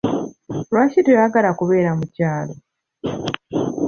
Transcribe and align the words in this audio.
Lwaki 0.71 0.99
toygala 1.05 1.49
kubeera 1.59 1.91
mu 1.99 2.05
kyalo? 2.15 2.53